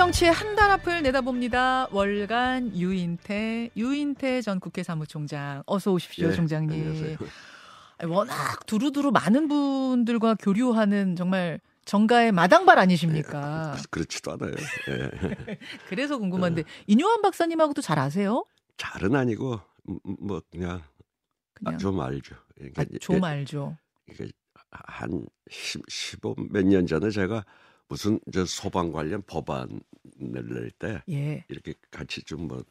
정치의 0.00 0.32
한 0.32 0.56
달 0.56 0.70
앞을 0.70 1.02
내다봅니다. 1.02 1.88
월간 1.92 2.74
유인태 2.74 3.68
유인태 3.76 4.40
전 4.40 4.58
국회 4.58 4.82
사무총장 4.82 5.62
어서 5.66 5.92
오십시오, 5.92 6.28
예, 6.28 6.32
총장님. 6.32 6.72
안녕하세요. 6.72 7.18
워낙 8.08 8.64
두루두루 8.64 9.10
많은 9.10 9.48
분들과 9.48 10.36
교류하는 10.36 11.16
정말 11.16 11.60
정가의 11.84 12.32
마당발 12.32 12.78
아니십니까? 12.78 13.76
그렇지도 13.90 14.32
않아요. 14.32 14.54
예. 14.88 15.10
그래서 15.90 16.16
궁금한데 16.16 16.64
인요한 16.86 17.20
박사님하고도 17.20 17.82
잘 17.82 17.98
아세요? 17.98 18.46
잘은 18.78 19.14
아니고 19.14 19.60
음, 19.90 19.98
음, 20.06 20.16
뭐 20.18 20.40
그냥 20.50 20.82
그냥 21.52 21.74
아, 21.74 21.76
좀 21.76 22.00
알죠. 22.00 22.36
그러니까 22.54 22.82
아, 22.82 22.86
좀 23.02 23.22
알죠. 23.22 23.76
이게 24.10 24.30
한 24.70 25.26
10, 25.50 25.82
15몇 25.86 26.64
년 26.64 26.86
전에 26.86 27.10
제가 27.10 27.44
무슨 27.90 28.20
저 28.32 28.46
소방 28.46 28.92
관련 28.92 29.20
법안을 29.26 29.80
낼때 30.18 31.02
예. 31.10 31.44
이렇게 31.48 31.74
같이 31.90 32.22
좀뭐 32.22 32.62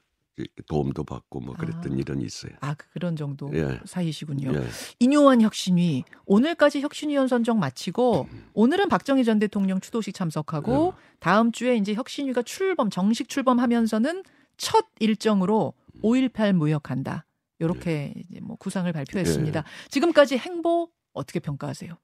도움도 0.65 1.03
받고 1.03 1.41
뭐 1.41 1.53
그랬던 1.55 1.91
아. 1.91 1.95
일은 1.95 2.21
있어요. 2.21 2.53
아 2.61 2.73
그런 2.73 3.17
정도 3.17 3.51
예. 3.53 3.81
사이시군요. 3.83 4.53
예. 4.55 4.65
인요한 4.99 5.41
혁신위 5.41 6.05
오늘까지 6.25 6.79
혁신위원 6.79 7.27
선정 7.27 7.59
마치고 7.59 8.29
오늘은 8.53 8.87
박정희 8.87 9.25
전 9.25 9.39
대통령 9.39 9.81
추도식 9.81 10.15
참석하고 10.15 10.93
다음 11.19 11.51
주에 11.51 11.75
이제 11.75 11.93
혁신위가 11.93 12.43
출범 12.43 12.89
정식 12.89 13.27
출범하면서는 13.27 14.23
첫 14.55 14.85
일정으로 14.99 15.73
5.18 16.01 16.53
무역한다. 16.53 17.25
이렇게 17.59 18.13
이제 18.15 18.39
뭐 18.39 18.55
구상을 18.55 18.89
발표했습니다. 18.93 19.65
지금까지 19.89 20.37
행보 20.37 20.89
어떻게 21.11 21.41
평가하세요? 21.41 21.97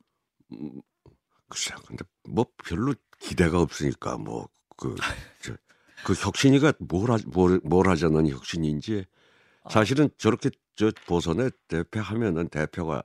음, 0.52 0.82
글쎄, 1.48 1.73
근데 1.85 2.04
뭐 2.27 2.45
별로 2.66 2.93
기대가 3.20 3.62
없으니까 3.62 4.18
뭐그 4.18 4.96
그 6.05 6.14
혁신이가 6.14 6.74
뭘, 6.80 7.12
하, 7.12 7.18
뭘, 7.26 7.60
뭘 7.64 7.90
하자는 7.90 8.30
혁신인지 8.30 9.05
사실은 9.70 10.10
저렇게 10.18 10.52
저 10.76 10.91
보선에 11.07 11.49
대표하면은 11.68 12.49
대표가 12.49 13.02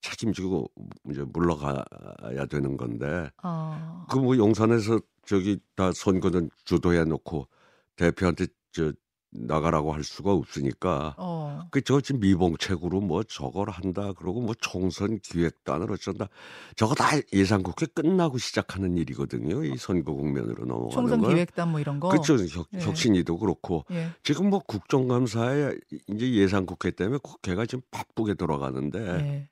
책임지고 0.00 0.70
이제 1.10 1.22
물러가야 1.22 2.46
되는 2.50 2.76
건데 2.76 3.30
어, 3.42 4.06
그뭐 4.10 4.36
용산에서 4.36 5.00
저기 5.24 5.58
다 5.74 5.92
선거는 5.92 6.50
주도해 6.64 7.04
놓고 7.04 7.48
대표한테 7.96 8.46
저 8.72 8.92
나가라고 9.30 9.92
할 9.92 10.04
수가 10.04 10.32
없으니까 10.32 11.14
어, 11.18 11.66
그저 11.70 12.00
지금 12.00 12.20
미봉책으로 12.20 13.00
뭐 13.00 13.22
저걸 13.22 13.70
한다 13.70 14.12
그러고 14.12 14.40
뭐 14.40 14.54
총선 14.60 15.18
기획단을 15.18 15.90
어쩐다 15.92 16.28
저거 16.76 16.94
다 16.94 17.10
예상국회 17.32 17.86
끝나고 17.86 18.38
시작하는 18.38 18.96
일이거든요 18.96 19.64
이 19.64 19.76
선거 19.76 20.12
국면으로 20.12 20.64
넘어가는 20.64 20.90
총선 20.90 21.20
건. 21.20 21.34
기획단 21.34 21.70
뭐 21.70 21.80
이런 21.80 22.00
거. 22.00 22.08
그렇죠 22.08 22.36
혁, 22.36 22.68
예. 22.74 22.80
혁신이도 22.80 23.38
그렇고 23.38 23.84
예. 23.90 24.10
지금 24.22 24.50
뭐 24.50 24.60
국정감사에 24.60 25.74
이제 26.08 26.32
예상국회 26.32 26.92
때문에 26.92 27.18
국회가 27.22 27.66
지금 27.66 27.82
바쁘게 27.90 28.34
돌아가는데 28.34 28.98
예. 29.00 29.48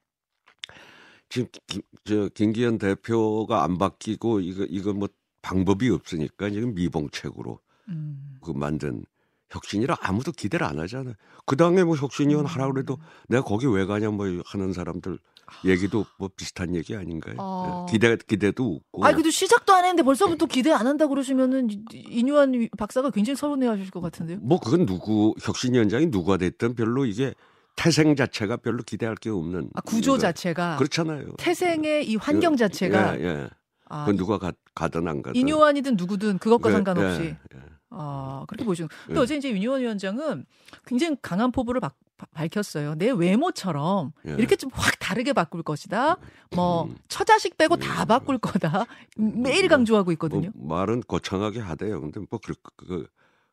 지금 1.28 1.48
김, 1.66 1.82
저 2.04 2.28
김기현 2.28 2.78
대표가 2.78 3.64
안 3.64 3.76
바뀌고 3.76 4.40
이거 4.40 4.64
이거 4.68 4.92
뭐 4.92 5.08
방법이 5.42 5.90
없으니까 5.90 6.48
지금 6.50 6.74
미봉책으로 6.74 7.58
음. 7.88 8.38
그 8.40 8.52
만든 8.52 9.04
혁신이라 9.50 9.96
아무도 10.00 10.32
기대를 10.32 10.66
안 10.66 10.78
하잖아요. 10.80 11.14
그 11.46 11.56
당에 11.56 11.84
뭐 11.84 11.96
혁신위원 11.96 12.46
하라 12.46 12.70
그래도 12.72 12.94
음. 12.94 13.04
내가 13.28 13.44
거기 13.44 13.66
왜 13.66 13.84
가냐 13.84 14.10
뭐 14.10 14.26
하는 14.46 14.72
사람들 14.72 15.18
얘기도 15.66 16.06
뭐 16.18 16.30
비슷한 16.34 16.74
얘기 16.74 16.96
아닌가요? 16.96 17.36
어. 17.38 17.86
예, 17.88 17.92
기대 17.92 18.16
기대도 18.16 18.80
없고. 18.92 19.04
아, 19.06 19.12
그래도 19.12 19.30
시작도 19.30 19.74
안 19.74 19.84
했는데 19.84 20.02
벌써부터 20.02 20.46
기대 20.46 20.72
안 20.72 20.86
한다 20.86 21.06
그러시면은 21.06 21.68
이- 21.70 21.84
인유한 22.08 22.54
위- 22.54 22.70
박사가 22.78 23.10
굉장히 23.10 23.36
서운해하실 23.36 23.90
것 23.90 24.00
같은데요. 24.00 24.38
뭐 24.40 24.58
그건 24.58 24.86
누구 24.86 25.34
혁신위원장이 25.42 26.10
누가 26.10 26.38
됐든 26.38 26.74
별로 26.74 27.04
이게 27.04 27.34
태생 27.76 28.16
자체가 28.16 28.56
별로 28.58 28.82
기대할 28.82 29.16
게 29.16 29.28
없는 29.30 29.68
아, 29.74 29.80
구조 29.82 30.12
이거- 30.12 30.18
자체가 30.18 30.76
그렇잖아요. 30.76 31.34
태생의 31.38 32.08
이 32.08 32.16
환경 32.16 32.56
자체가 32.56 33.20
예, 33.20 33.24
예. 33.24 33.50
아, 33.90 34.06
그건 34.06 34.16
누가 34.16 34.38
가, 34.38 34.52
가든 34.74 35.06
안 35.06 35.20
가든 35.22 35.38
인요한이든 35.38 35.96
누구든 35.96 36.38
그것과 36.38 36.70
예, 36.70 36.72
상관없이 36.72 37.20
예, 37.22 37.26
예. 37.54 37.58
아 37.96 38.44
그렇게 38.48 38.64
보시는. 38.64 38.88
근데 39.06 39.18
예. 39.20 39.22
어제 39.22 39.36
이제 39.36 39.50
윤유원 39.50 39.80
위원장은 39.80 40.44
굉장히 40.86 41.16
강한 41.22 41.50
포부를 41.52 41.80
박- 41.80 41.96
바- 42.16 42.26
밝혔어요. 42.32 42.94
내 42.94 43.10
외모처럼 43.10 44.12
예. 44.26 44.32
이렇게 44.32 44.56
좀 44.56 44.70
확 44.72 44.98
다르게 44.98 45.32
바꿀 45.32 45.62
것이다. 45.62 46.16
뭐 46.54 46.84
음. 46.84 46.96
처자식 47.08 47.56
빼고 47.58 47.76
다 47.76 48.04
바꿀 48.04 48.38
거다. 48.38 48.86
매일 49.16 49.68
강조하고 49.68 50.12
있거든요. 50.12 50.50
뭐 50.54 50.78
말은 50.78 51.02
거창하게 51.06 51.60
하대요. 51.60 52.00
근데 52.00 52.20
뭐 52.30 52.38
그, 52.42 52.54
그, 52.76 53.06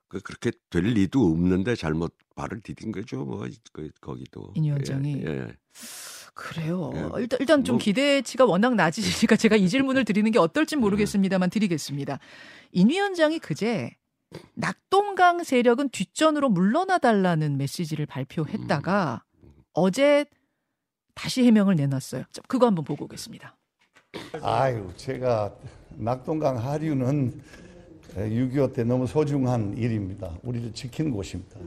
그, 0.07 0.19
그렇게 0.21 0.51
될 0.69 0.83
리도 0.83 1.25
없는데 1.25 1.75
잘못 1.75 2.13
발을 2.35 2.61
디딘 2.61 2.91
거죠. 2.91 3.23
뭐 3.25 3.45
그, 3.73 3.89
거기도 4.01 4.51
인 4.55 4.63
위원장이. 4.65 5.23
예, 5.25 5.29
예. 5.29 5.47
그래요. 6.33 6.91
예. 6.95 7.21
일단 7.21 7.37
일단 7.39 7.63
좀 7.63 7.75
뭐- 7.75 7.83
기대치가 7.83 8.45
워낙 8.45 8.75
낮으시니까 8.75 9.35
제가 9.35 9.55
이 9.57 9.67
질문을 9.69 10.05
드리는 10.05 10.29
게 10.31 10.39
어떨지 10.39 10.75
모르겠습니다만 10.75 11.49
드리겠습니다. 11.49 12.19
인 12.71 12.89
위원장이 12.89 13.39
그제 13.39 13.91
낙동강 14.53 15.43
세력은 15.43 15.89
뒷전으로 15.89 16.49
물러나 16.49 16.97
달라는 16.97 17.57
메시지를 17.57 18.05
발표했다가 18.05 19.23
어제 19.73 20.25
다시 21.15 21.43
해명을 21.45 21.75
내놨어요. 21.75 22.23
자, 22.31 22.41
그거 22.47 22.67
한번 22.67 22.83
보고 22.85 23.05
오겠습니다. 23.05 23.55
아유, 24.41 24.89
제가 24.95 25.53
낙동강 25.97 26.57
하류는 26.57 27.41
6.25 28.15 28.73
때 28.73 28.83
너무 28.83 29.07
소중한 29.07 29.77
일입니다. 29.77 30.31
우리를 30.43 30.73
지키는 30.73 31.11
곳입니다. 31.11 31.59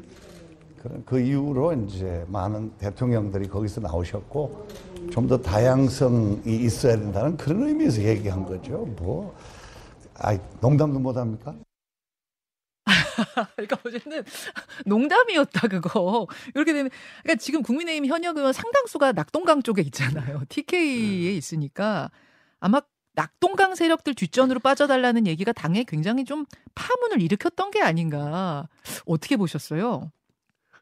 그런 0.83 1.03
그 1.07 1.19
이후로 1.19 1.73
이제 1.85 2.25
많은 2.29 2.71
대통령들이 2.77 3.49
거기서 3.49 3.81
나오셨고 3.81 4.69
좀 5.11 5.27
더 5.29 5.39
다양성이 5.39 6.41
있어야 6.47 6.97
된다는 6.97 7.37
그런 7.37 7.69
의미에서 7.69 8.03
얘기한 8.03 8.45
거죠. 8.45 8.87
뭐, 8.99 9.35
아이, 10.15 10.39
농담도 10.61 10.99
못 10.99 11.17
합니까? 11.17 11.55
그러니까 13.57 13.79
어제는 13.85 14.25
농담이었다 14.87 15.69
그거 15.69 16.27
이렇게 16.55 16.73
되면 16.73 16.91
그러니까 17.23 17.41
지금 17.41 17.63
국민의힘 17.63 18.07
현역 18.07 18.37
의원 18.37 18.53
상당수가 18.53 19.13
낙동강 19.13 19.63
쪽에 19.63 19.83
있잖아요. 19.83 20.43
TK에 20.49 21.33
있으니까 21.37 22.11
아마 22.61 22.81
낙동강 23.15 23.75
세력들 23.75 24.15
뒷전으로 24.15 24.59
빠져달라는 24.61 25.27
얘기가 25.27 25.53
당에 25.53 25.85
굉장히 25.85 26.25
좀 26.25 26.47
파문을 26.75 27.23
일으켰던 27.23 27.71
게 27.71 27.81
아닌가 27.81 28.69
어떻게 29.07 29.37
보셨어요? 29.37 30.11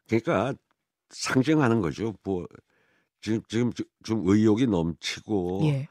그러니까 0.07 0.53
상징하는 1.09 1.81
거죠. 1.81 2.15
뭐 2.23 2.47
지금 3.21 3.41
지금 3.47 3.71
좀- 3.73 3.85
좀 4.03 4.21
의욕이 4.27 4.65
넘치고 4.67 5.61
예. 5.65 5.87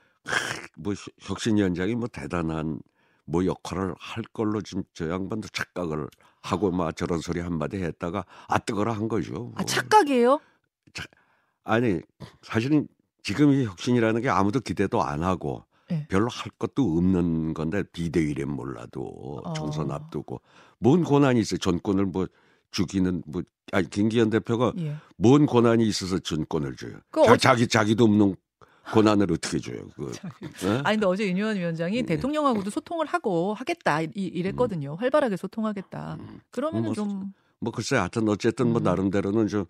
뭐 0.77 0.95
혁- 0.95 1.15
혁신위원장이 1.21 1.95
뭐 1.95 2.09
대단한 2.09 2.81
뭐 3.33 3.47
역할을 3.47 3.95
할 3.99 4.23
걸로 4.35 4.61
지금 4.61 4.85
저 4.93 5.09
양반도 5.09 5.49
착각을 5.49 6.07
하고 6.43 6.71
막 6.71 6.95
저런 6.95 7.21
소리 7.21 7.41
한마디 7.41 7.79
했다가 7.79 8.27
아 8.47 8.59
뜨거라 8.59 8.93
한 8.93 9.09
거죠. 9.09 9.33
뭐. 9.33 9.53
아 9.57 9.65
착각이에요? 9.65 10.39
아니 11.65 12.01
사실은 12.43 12.87
지금 13.23 13.53
이 13.53 13.65
혁신이라는 13.65 14.21
게 14.21 14.29
아무도 14.29 14.61
기대도 14.61 15.03
안 15.03 15.23
하고 15.23 15.65
예. 15.91 16.07
별로 16.09 16.29
할 16.29 16.51
것도 16.59 16.83
없는 16.99 17.55
건데 17.55 17.83
비대위래 17.93 18.45
몰라도 18.45 19.41
어. 19.45 19.53
총선 19.55 19.91
앞두고 19.91 20.43
뭔 20.79 21.03
권한이 21.03 21.41
있어 21.41 21.55
요 21.55 21.59
전권을 21.59 22.07
뭐 22.07 22.27
주기는 22.71 23.23
뭐 23.27 23.43
아니 23.73 23.89
김기현 23.89 24.29
대표가 24.29 24.73
예. 24.79 24.97
뭔 25.17 25.47
권한이 25.47 25.87
있어서 25.87 26.19
전권을 26.19 26.77
줘요. 26.77 26.97
그 27.11 27.25
자, 27.25 27.33
어- 27.33 27.37
자기 27.37 27.67
자기도 27.67 28.05
없는 28.05 28.37
권한을 28.87 29.33
어떻게 29.33 29.59
줘요? 29.59 29.89
그 29.95 30.13
예? 30.65 30.71
아니 30.85 30.97
근데 30.97 31.07
어제 31.07 31.27
윤유원 31.27 31.57
위원장이 31.57 32.03
대통령하고도 32.05 32.71
소통을 32.71 33.07
하고 33.07 33.55
하겠다 33.55 34.03
이, 34.03 34.11
이랬거든요. 34.15 34.95
활발하게 34.97 35.37
소통하겠다. 35.37 36.19
그러면은 36.51 36.87
뭐, 36.87 36.95
좀 36.95 37.33
뭐 37.63 37.73
글쎄 37.73 37.97
하여튼 37.97 38.29
어쨌든 38.29 38.73
뭐 38.73 38.81
음. 38.81 38.83
나름대로는 38.83 39.47
좀 39.47 39.65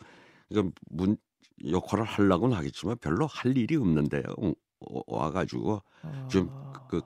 이건 0.48 0.72
문 0.90 1.18
역할을 1.64 2.04
하려고는 2.04 2.56
하겠지만 2.56 2.96
별로 2.98 3.26
할 3.26 3.56
일이 3.56 3.76
없는데요. 3.76 4.22
어, 4.38 5.02
와가지고 5.06 5.82
어, 6.02 6.28
좀그 6.30 7.02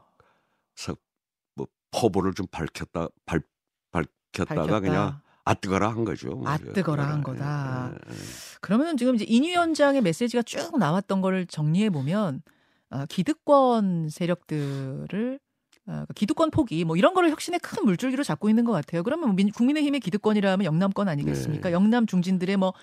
뭐 1.57 1.67
포부를 1.91 2.35
좀 2.35 2.47
밝혔다 2.47 3.09
밝 3.27 3.43
밝혔다가 3.91 4.55
밝혔다. 4.55 4.81
그냥 4.81 5.21
아 5.47 5.55
뜨거라 5.55 5.89
한 5.91 6.05
거죠. 6.05 6.31
뭐. 6.31 6.49
아 6.49 6.59
뜨거라 6.59 7.07
한 7.09 7.23
거다. 7.23 7.91
예, 7.93 7.95
예, 7.95 8.15
예. 8.15 8.19
그러면은 8.61 8.97
지금 8.97 9.15
이제 9.15 9.25
인 9.29 9.45
위원장의 9.45 10.03
메시지가 10.03 10.43
쭉 10.43 10.77
나왔던 10.77 11.21
거를 11.21 11.47
정리해 11.47 11.89
보면 11.89 12.43
어, 12.91 13.05
기득권 13.09 14.09
세력들을 14.11 15.39
어, 15.87 16.05
기득권 16.17 16.51
포기 16.51 16.85
뭐 16.85 16.97
이런 16.97 17.15
거를 17.15 17.31
혁신의 17.31 17.61
큰 17.61 17.85
물줄기로 17.85 18.25
잡고 18.25 18.49
있는 18.49 18.65
것 18.65 18.73
같아요. 18.73 19.05
그러면 19.05 19.37
민, 19.37 19.53
국민의힘의 19.53 20.01
기득권이라면 20.01 20.65
영남권 20.65 21.09
아니겠습니까? 21.09 21.69
네. 21.69 21.73
영남 21.73 22.07
중진들의 22.09 22.57
뭐 22.57 22.75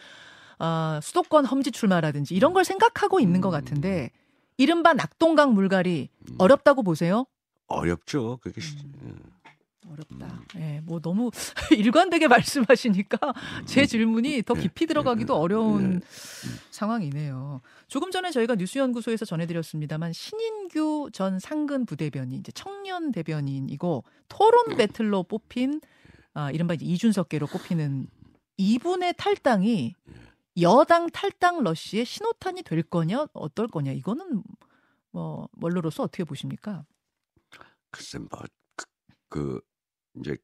어, 0.58 1.00
수도권 1.04 1.44
험지 1.44 1.72
출마라든지 1.72 2.34
이런 2.34 2.54
걸 2.54 2.64
생각하고 2.64 3.20
있는 3.20 3.42
것 3.42 3.50
같은데 3.50 4.10
이른바 4.56 4.94
낙동강 4.94 5.54
물갈이 5.54 6.08
음. 6.30 6.36
어렵다고 6.38 6.82
보세요? 6.82 7.26
어렵죠. 7.68 8.38
그게 8.42 8.62
시- 8.62 8.78
음. 9.02 9.20
예. 9.86 9.92
어렵다. 9.92 10.42
예, 10.58 10.82
뭐 10.84 11.00
너무 11.00 11.32
일관되게 11.78 12.28
말씀하시니까 12.28 13.18
제 13.66 13.86
질문이 13.86 14.44
더 14.44 14.54
깊이 14.54 14.86
들어가기도 14.86 15.36
어려운 15.36 16.02
상황이네요. 16.72 17.62
조금 17.88 18.12
전에 18.12 18.32
저희가 18.32 18.56
뉴스연구소에서 18.56 19.26
전해드렸습니다만 19.26 20.14
신인규 20.14 21.10
전 21.14 21.40
상근 21.40 21.86
부대변인, 21.86 22.40
이제 22.40 22.52
청년 22.54 23.12
대변인이고 23.12 24.04
토론 24.28 24.78
배틀로 24.78 25.24
뽑힌 25.24 25.82
아, 26.34 26.52
이른바 26.52 26.74
이제 26.74 26.86
이준석계로 26.86 27.48
꼽히는 27.48 28.08
이분의 28.58 29.16
탈당이 29.18 29.96
여당 30.62 31.10
탈당 31.10 31.64
러시의 31.64 32.06
신호탄이 32.06 32.64
될 32.64 32.84
거냐 32.84 33.28
어떨 33.34 33.68
거냐 33.68 33.92
이거는 33.92 34.44
뭐 35.12 35.48
원로로서 35.62 36.04
어떻게 36.04 36.24
보십니까? 36.24 36.86
글쎄 37.92 38.18
뭐그 38.20 38.86
그 39.30 39.62
이제 40.20 40.38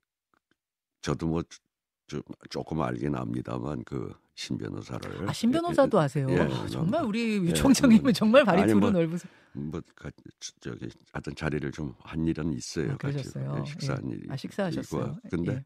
저도 1.01 1.27
뭐좀 1.27 2.21
조금 2.49 2.81
알긴 2.81 3.15
합니다만 3.15 3.83
그 3.83 4.13
신 4.39 4.57
변호사를 4.57 5.27
아, 5.29 5.33
신 5.33 5.51
변호사도 5.51 5.99
아세요? 5.99 6.25
예, 6.29 6.39
아, 6.39 6.65
정말 6.67 7.03
우리 7.03 7.45
예, 7.45 7.53
총장님은 7.53 8.13
정말 8.13 8.45
발이 8.45 8.61
아니, 8.61 8.71
두루 8.71 8.79
뭐, 8.89 8.91
넓으세요. 8.91 9.29
뭐 9.51 9.81
가- 9.97 10.09
저기 10.61 10.87
하여튼 11.11 11.35
자리를 11.35 11.69
좀 11.73 11.93
한 11.99 12.25
일은 12.25 12.53
있어요. 12.53 12.93
아, 12.93 12.97
그러셨어요? 12.97 13.65
식사한 13.65 14.09
예. 14.11 14.15
일이 14.15 14.27
아, 14.31 14.37
식사하셨어요? 14.37 15.17
근데 15.29 15.51
예. 15.55 15.65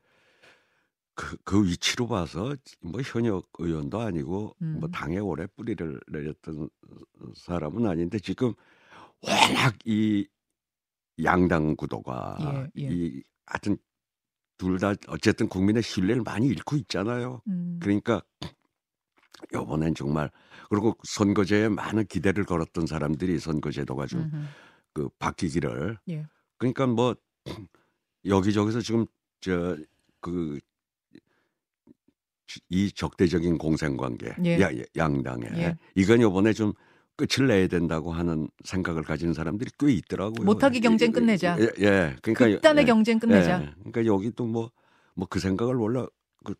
그, 1.13 1.37
그 1.43 1.63
위치로 1.63 2.07
봐서 2.07 2.55
뭐 2.81 2.99
현역 3.03 3.47
의원도 3.59 3.99
아니고 3.99 4.55
음. 4.63 4.77
뭐 4.79 4.89
당에 4.89 5.19
오래 5.19 5.45
뿌리를 5.45 5.99
내렸던 6.07 6.67
사람은 7.35 7.85
아닌데 7.85 8.17
지금 8.17 8.53
워낙 9.21 9.75
이 9.85 10.27
양당 11.23 11.75
구도가 11.75 12.69
예, 12.75 12.83
예. 12.85 12.89
이 12.91 13.23
하여튼 13.45 13.77
둘 14.57 14.77
다 14.79 14.93
어쨌든 15.07 15.47
국민의 15.49 15.83
신뢰를 15.83 16.21
많이 16.23 16.47
잃고 16.47 16.75
있잖아요. 16.77 17.41
음. 17.47 17.79
그러니까 17.81 18.21
이번엔 19.53 19.95
정말 19.95 20.31
그리고 20.69 20.95
선거제에 21.03 21.69
많은 21.69 22.05
기대를 22.07 22.45
걸었던 22.45 22.85
사람들이 22.85 23.39
선거제도가 23.39 24.05
좀 24.07 24.21
음흠. 24.21 24.45
그 24.93 25.09
바뀌기를 25.19 25.97
예. 26.09 26.25
그러니까 26.57 26.87
뭐 26.87 27.15
여기저기서 28.25 28.81
지금 28.81 29.05
저그 29.41 30.59
이 32.69 32.91
적대적인 32.91 33.57
공생 33.57 33.97
관계 33.97 34.33
예. 34.45 34.59
야- 34.61 34.69
양당에 34.95 35.45
예. 35.55 35.77
이건 35.95 36.21
이번에 36.21 36.53
좀 36.53 36.73
끝을 37.15 37.47
내야 37.47 37.67
된다고 37.67 38.11
하는 38.11 38.47
생각을 38.63 39.03
가진 39.03 39.33
사람들이 39.33 39.71
꽤 39.77 39.91
있더라고요. 39.93 40.45
못하기 40.45 40.81
경쟁 40.81 41.09
예, 41.09 41.11
끝내자. 41.11 41.57
예, 41.59 41.63
예. 41.79 42.15
그러니까 42.21 42.45
극단의 42.47 42.83
예, 42.83 42.85
경쟁 42.85 43.19
끝내자. 43.19 43.61
예. 43.61 43.73
그러니까 43.79 44.05
여기도 44.05 44.45
뭐뭐 44.45 45.27
그 45.29 45.39
생각을 45.39 45.75
원래 45.75 46.05
그 46.43 46.55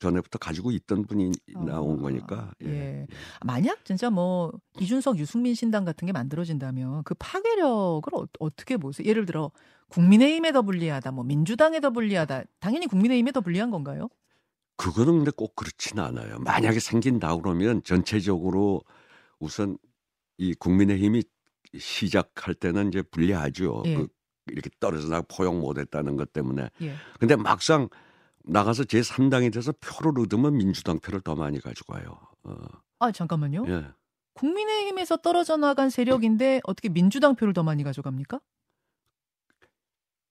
전에부터 0.00 0.38
가지고 0.38 0.70
있던 0.72 1.06
분이 1.06 1.32
나온 1.64 1.98
아, 1.98 2.02
거니까. 2.02 2.52
예. 2.62 3.06
만약 3.44 3.84
진짜 3.84 4.10
뭐 4.10 4.52
이준석 4.78 5.18
유승민 5.18 5.54
신당 5.54 5.84
같은 5.84 6.06
게 6.06 6.12
만들어진다면 6.12 7.02
그 7.04 7.14
파괴력을 7.14 8.14
어, 8.14 8.26
어떻게 8.38 8.76
보세요? 8.76 9.08
예를 9.08 9.24
들어 9.24 9.50
국민의힘에 9.88 10.52
더 10.52 10.62
불리하다, 10.62 11.12
뭐 11.12 11.24
민주당에 11.24 11.80
더 11.80 11.90
불리하다. 11.90 12.44
당연히 12.60 12.86
국민의힘에 12.86 13.32
더 13.32 13.40
불리한 13.40 13.70
건가요? 13.70 14.08
그거는 14.76 15.14
근데 15.14 15.30
꼭 15.30 15.56
그렇지는 15.56 16.04
않아요. 16.04 16.38
만약에 16.40 16.80
생긴다 16.80 17.36
그러면 17.36 17.82
전체적으로 17.82 18.82
우선 19.38 19.78
이 20.38 20.54
국민의힘이 20.54 21.22
시작할 21.78 22.54
때는 22.54 22.88
이제 22.88 23.02
불리하죠. 23.02 23.82
예. 23.86 23.96
그 23.96 24.08
이렇게 24.46 24.70
떨어져 24.78 25.08
나 25.08 25.22
포용 25.22 25.60
못했다는 25.60 26.16
것 26.16 26.32
때문에. 26.32 26.70
예. 26.82 26.94
근데 27.18 27.36
막상 27.36 27.88
나가서 28.44 28.84
제 28.84 29.00
3당이 29.00 29.52
돼서 29.52 29.72
표를 29.80 30.20
얻으면 30.22 30.56
민주당 30.56 30.98
표를 31.00 31.20
더 31.20 31.34
많이 31.34 31.60
가져가요. 31.60 32.18
어, 32.44 32.54
아 33.00 33.12
잠깐만요. 33.12 33.64
예. 33.68 33.86
국민의힘에서 34.34 35.16
떨어져 35.16 35.56
나간 35.56 35.90
세력인데 35.90 36.60
어떻게 36.64 36.88
민주당 36.88 37.34
표를 37.34 37.54
더 37.54 37.62
많이 37.62 37.82
가져갑니까? 37.82 38.40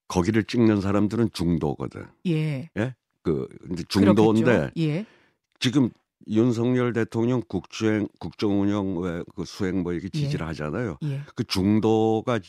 거기를 0.07 0.43
찍는 0.43 0.81
사람들은 0.81 1.31
중도거든. 1.33 2.05
예. 2.27 2.69
그 3.23 3.47
이제 3.71 3.83
중도인데. 3.89 4.71
예. 4.77 5.05
지금 5.59 5.89
윤석열 6.27 6.93
대통령 6.93 7.41
국주행 7.47 8.07
국정 8.19 8.61
운영 8.61 8.97
왜그 8.97 9.45
수행 9.45 9.83
뭐 9.83 9.93
이렇게 9.93 10.09
예. 10.13 10.19
지지를 10.19 10.47
하잖아요. 10.47 10.97
예. 11.03 11.21
그 11.35 11.43
중도가 11.43 12.39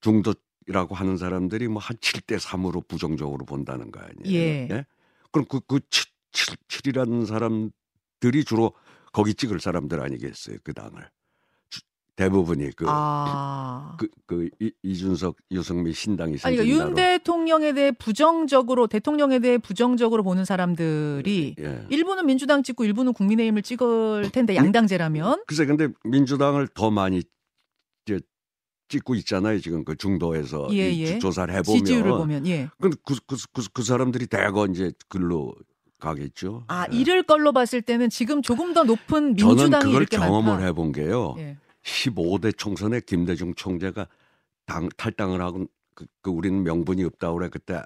중도라고 0.00 0.94
하는 0.94 1.16
사람들이 1.16 1.68
뭐 1.68 1.80
한 1.82 1.96
7대 1.96 2.38
3으로 2.38 2.86
부정적으로 2.86 3.44
본다는 3.44 3.90
거 3.90 4.00
아니에요. 4.00 4.34
예. 4.38 4.86
그럼 5.32 5.46
그, 5.48 5.60
그 5.60 5.80
7, 5.90 6.06
7, 6.68 6.86
이라는 6.86 7.26
사람들이 7.26 8.44
주로 8.46 8.72
거기 9.12 9.34
찍을 9.34 9.60
사람들 9.60 10.00
아니겠어요. 10.00 10.58
그 10.62 10.72
당을. 10.72 11.08
주- 12.22 12.30
대부분이 12.30 12.70
그, 12.76 12.84
아. 12.88 13.96
그, 13.98 14.08
그 14.26 14.48
이, 14.60 14.70
이준석, 14.82 15.36
유승민 15.50 15.92
신당이 15.92 16.36
아니, 16.42 16.56
그러니까. 16.56 16.86
윤 16.88 16.94
대통령에 16.94 17.72
대해 17.72 17.90
부정적으로 17.92 18.86
대통령에 18.86 19.38
대해 19.40 19.58
부정적으로 19.58 20.22
보는 20.22 20.44
사람들이 20.44 21.56
예. 21.58 21.86
일부는 21.90 22.26
민주당 22.26 22.62
찍고 22.62 22.84
일부는 22.84 23.12
국민의힘을 23.12 23.62
찍을 23.62 24.30
텐데 24.32 24.56
양당제라면 24.56 25.44
글쎄 25.46 25.66
근데 25.66 25.88
민주당을 26.04 26.68
더 26.68 26.90
많이 26.90 27.22
이제 28.06 28.20
찍고 28.88 29.14
있잖아요. 29.16 29.58
지금 29.60 29.84
그 29.84 29.96
중도에서 29.96 30.68
예, 30.72 30.90
이 30.90 31.02
예. 31.04 31.18
조사를 31.18 31.52
해보면. 31.54 31.84
지지율을 31.84 32.10
보면 32.10 32.46
예. 32.46 32.68
근데 32.80 32.96
그, 33.04 33.16
그, 33.26 33.36
그, 33.52 33.62
그 33.72 33.82
사람들이 33.82 34.26
대거 34.26 34.66
이제 34.66 34.92
글로 35.08 35.54
가겠죠. 35.98 36.64
아 36.68 36.86
예. 36.92 36.96
이럴 36.96 37.22
걸로 37.22 37.52
봤을 37.52 37.80
때는 37.80 38.10
지금 38.10 38.42
조금 38.42 38.74
더 38.74 38.82
높은 38.84 39.36
저는 39.36 39.54
민주당이 39.56 39.84
그걸 39.84 40.02
이렇게 40.02 40.16
경험을 40.18 40.52
많다. 40.54 40.66
해본 40.66 40.92
게요. 40.92 41.36
예. 41.84 41.90
15대 41.90 42.56
총선에 42.56 43.00
김대중 43.00 43.54
총재가 43.54 44.06
당 44.66 44.88
탈당을 44.96 45.40
하고 45.40 45.66
그, 45.94 46.06
그 46.20 46.30
우리는 46.30 46.62
명분이 46.62 47.04
없다고 47.04 47.38
그래 47.38 47.48
그때 47.50 47.82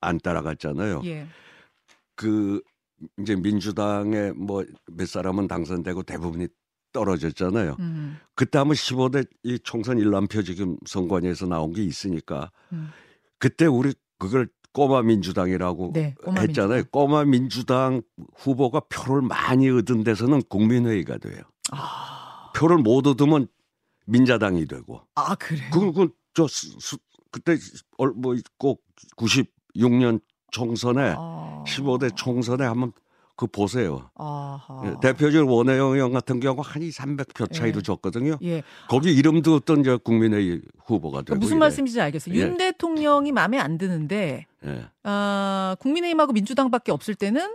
안 0.00 0.18
따라갔잖아요. 0.18 1.02
예. 1.04 1.26
그 2.14 2.60
이제 3.20 3.36
민주당에 3.36 4.32
뭐몇 4.32 5.06
사람은 5.06 5.46
당선되고 5.46 6.02
대부분이 6.02 6.48
떨어졌잖아요. 6.92 7.76
음. 7.78 8.18
그때 8.34 8.58
한번 8.58 8.74
15대 8.74 9.28
이 9.44 9.58
총선 9.60 9.98
일람표 9.98 10.42
지금 10.42 10.76
선관위에서 10.86 11.46
나온 11.46 11.72
게 11.72 11.84
있으니까 11.84 12.50
음. 12.72 12.90
그때 13.38 13.66
우리 13.66 13.94
그걸 14.18 14.48
꼬마 14.72 15.02
민주당이라고 15.02 15.92
네. 15.94 16.14
꼬마 16.22 16.40
했잖아요. 16.40 16.76
민주당. 16.76 16.90
꼬마 16.90 17.24
민주당 17.24 18.02
후보가 18.36 18.82
표를 18.88 19.22
많이 19.22 19.68
얻은 19.70 20.04
데서는 20.04 20.42
국민회의가 20.48 21.18
돼요. 21.18 21.42
아, 21.70 22.17
표를 22.58 22.78
못 22.78 23.06
얻으면 23.06 23.46
민자당이 24.06 24.66
되고. 24.66 25.02
아 25.14 25.34
그래요. 25.36 25.64
그건 25.72 26.10
그저 26.34 26.46
그때 27.30 27.56
얼- 27.98 28.12
뭐꼭 28.16 28.82
96년 29.16 30.20
총선에 30.50 31.14
아. 31.16 31.62
15대 31.66 32.14
총선에 32.16 32.64
한번 32.64 32.92
그 33.36 33.46
보세요. 33.46 34.10
예, 34.84 34.94
대표적으로 35.00 35.54
원혜영 35.54 35.92
의원 35.92 36.12
같은 36.12 36.40
경우 36.40 36.60
한 36.60 36.82
2, 36.82 36.88
300표 36.90 37.52
차이로 37.52 37.78
예. 37.78 37.82
졌거든요. 37.82 38.36
예. 38.42 38.64
거기 38.88 39.12
이름도 39.14 39.54
없던 39.54 39.84
저 39.84 39.98
국민의 39.98 40.62
후보가 40.86 41.22
되고 41.22 41.38
무슨 41.38 41.54
이래. 41.56 41.60
말씀인지 41.60 42.00
알겠어요. 42.00 42.34
예. 42.34 42.40
윤 42.40 42.56
대통령이 42.56 43.30
마음에 43.30 43.58
안 43.60 43.78
드는데 43.78 44.46
예. 44.64 44.86
아, 45.04 45.76
국민의힘하고 45.78 46.32
민주당밖에 46.32 46.90
없을 46.90 47.14
때는 47.14 47.54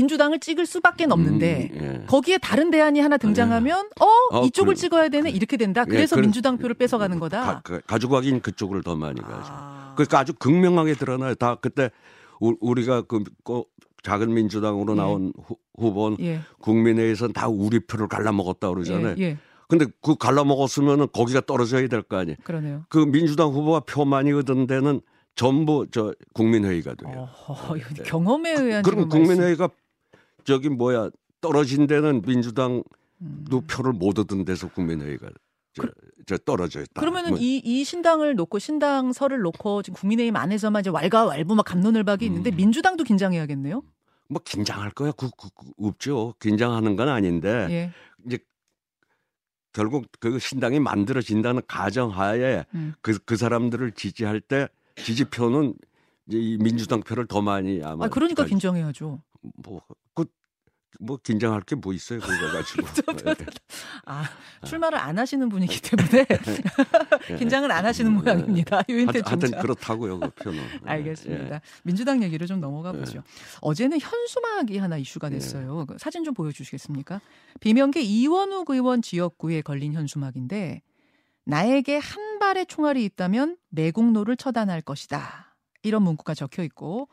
민주당을 0.00 0.40
찍을 0.40 0.66
수밖에 0.66 1.06
없는데 1.08 1.70
음, 1.72 2.00
예. 2.02 2.06
거기에 2.06 2.36
다른 2.38 2.70
대안이 2.70 3.00
하나 3.00 3.16
등장하면 3.16 3.88
어, 3.98 4.06
어, 4.38 4.44
이쪽을 4.44 4.74
그- 4.74 4.80
찍어야 4.80 5.08
되네 5.08 5.30
이렇게 5.30 5.56
된다. 5.56 5.84
예, 5.88 5.90
그래서 5.90 6.16
그- 6.16 6.20
민주당 6.20 6.58
표를 6.58 6.74
뺏어가는 6.74 7.18
거다. 7.18 7.62
가, 7.62 7.98
지고 7.98 8.12
가긴 8.14 8.40
그쪽을 8.40 8.82
더 8.82 8.94
많이 8.94 9.20
가죠. 9.22 9.46
아. 9.48 9.94
그러니까 9.96 10.18
아주 10.18 10.34
극명하게 10.34 10.94
드러나요. 10.94 11.34
다 11.34 11.56
그때 11.60 11.90
우- 12.40 12.56
우리가 12.60 13.02
그 13.02 13.24
고- 13.42 13.66
작은 14.02 14.32
민주당으로 14.34 14.92
예. 14.92 14.96
나온 14.98 15.32
후, 15.42 15.56
후보는 15.78 16.18
예. 16.20 16.40
국민회의에선 16.60 17.32
다 17.32 17.48
우리 17.48 17.80
표를 17.80 18.06
갈라먹었다 18.06 18.68
그러잖아요. 18.68 19.14
예, 19.18 19.22
예. 19.22 19.38
근데 19.68 19.86
그 20.02 20.14
갈라먹었으면은 20.16 21.08
거기가 21.12 21.40
떨어져야 21.40 21.88
될 21.88 22.02
거 22.02 22.18
아니에요. 22.18 22.36
그러네요. 22.44 22.84
그 22.90 22.98
민주당 22.98 23.48
후보가 23.48 23.80
표 23.80 24.04
많이 24.04 24.30
얻은 24.32 24.66
데는 24.68 25.00
전부 25.34 25.86
저 25.90 26.14
국민회의가 26.34 26.94
돼요. 26.94 27.28
어허, 27.48 27.74
경험에 28.04 28.50
의한 28.52 28.82
그럼 28.82 29.00
지금 29.00 29.08
말씀. 29.08 29.08
국민회의가 29.08 29.68
저기 30.46 30.68
뭐야 30.68 31.10
떨어진 31.40 31.86
데는 31.86 32.22
민주당도 32.22 32.84
음. 33.20 33.44
표를 33.68 33.92
못 33.92 34.18
얻은 34.18 34.44
데서 34.44 34.68
국민회의가 34.68 35.28
저, 35.74 35.82
저 36.24 36.38
떨어져 36.38 36.80
있다. 36.80 37.00
그러면은 37.00 37.30
뭐, 37.30 37.38
이, 37.38 37.60
이 37.62 37.84
신당을 37.84 38.34
놓고 38.36 38.58
신당설을 38.58 39.40
놓고 39.40 39.82
지금 39.82 39.98
국민의힘 39.98 40.34
안에서만 40.36 40.80
이제 40.80 40.90
왈가왈부 40.90 41.54
막 41.54 41.64
감론을박이 41.64 42.24
있는데 42.26 42.50
음. 42.50 42.56
민주당도 42.56 43.04
긴장해야겠네요. 43.04 43.82
뭐 44.28 44.40
긴장할 44.44 44.90
거야. 44.90 45.12
그, 45.12 45.30
그, 45.36 45.48
그 45.54 45.66
없죠. 45.78 46.34
긴장하는 46.40 46.96
건 46.96 47.08
아닌데 47.08 47.66
예. 47.70 47.90
이제 48.24 48.38
결국 49.72 50.06
그 50.18 50.38
신당이 50.38 50.80
만들어진다는 50.80 51.62
가정하에 51.66 52.64
음. 52.74 52.94
그, 53.02 53.18
그 53.24 53.36
사람들을 53.36 53.92
지지할 53.92 54.40
때 54.40 54.68
지지표는 54.96 55.74
이제 56.28 56.38
이 56.38 56.56
민주당 56.58 57.00
표를 57.00 57.26
더 57.26 57.40
많이 57.42 57.82
아마 57.84 58.06
아, 58.06 58.08
그러니까 58.08 58.42
가- 58.44 58.48
긴장해야죠. 58.48 59.22
뭐, 59.54 59.80
그, 60.14 60.24
뭐 61.00 61.18
긴장할 61.22 61.60
게 61.62 61.76
뭐 61.76 61.92
있어요 61.92 62.20
그거 62.20 62.52
가지고 62.52 62.86
아, 64.06 64.24
출마를 64.64 64.98
안 64.98 65.18
하시는 65.18 65.48
분이기 65.48 65.80
때문에 65.82 66.26
긴장을 67.38 67.70
안 67.70 67.84
하시는 67.84 68.10
모양입니다. 68.12 68.82
유인태 68.88 69.18
예. 69.18 69.22
하여튼. 69.24 69.50
그렇다고요 69.60 70.20
그 70.20 70.30
표는 70.30 70.60
알겠습니다. 70.84 71.60
민주당 71.82 72.22
얘기를 72.22 72.46
좀 72.46 72.60
넘어가 72.60 72.92
예. 72.94 72.98
보죠. 72.98 73.22
어제는 73.60 73.98
현수막이 74.00 74.78
하나 74.78 74.96
이슈가 74.96 75.28
됐어요. 75.28 75.84
그 75.86 75.96
사진 75.98 76.24
좀 76.24 76.34
보여주시겠습니까? 76.34 77.20
비명계 77.60 78.00
이원욱 78.02 78.70
의원 78.70 79.02
지역구에 79.02 79.62
걸린 79.62 79.92
현수막인데 79.92 80.82
나에게 81.44 81.98
한 81.98 82.38
발의 82.38 82.66
총알이 82.66 83.04
있다면 83.04 83.56
매국노를 83.70 84.36
처단할 84.36 84.80
것이다. 84.82 85.56
이런 85.82 86.02
문구가 86.02 86.34
적혀 86.34 86.62
있고 86.64 87.08